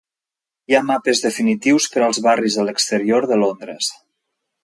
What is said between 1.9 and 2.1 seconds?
per